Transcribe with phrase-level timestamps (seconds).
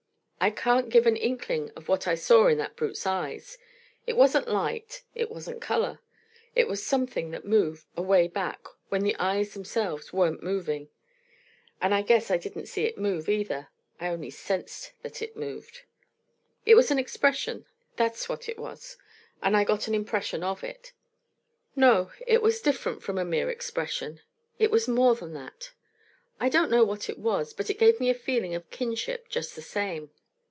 [0.43, 3.59] I can't give an inkling of what I saw in that brute's eyes;
[4.07, 5.99] it wasn't light, it wasn't color;
[6.55, 10.89] it was something that moved, away back, when the eyes themselves weren't moving.
[11.79, 13.67] And I guess I didn't see it move, either;
[13.99, 15.83] I only sensed that it moved.
[16.65, 18.97] It was an expression, that's what it was,
[19.43, 20.91] and I got an impression of it.
[21.75, 24.21] No; it was different from a mere expression;
[24.57, 25.73] it was more than that.
[26.39, 29.55] I don't know what it was, but it gave me a feeling of kinship just
[29.55, 30.09] the same.